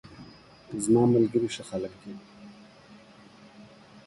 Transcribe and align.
زماملګري 0.83 1.47
ښه 1.55 1.63
خلګ 1.69 1.93
دي 2.01 2.13